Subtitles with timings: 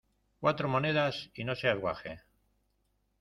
[0.41, 2.21] ¡cuatro monedas y no seas guaje!...